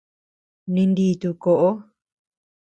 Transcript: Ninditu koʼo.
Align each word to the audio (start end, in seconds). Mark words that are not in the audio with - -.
Ninditu 0.73 1.29
koʼo. 1.41 1.69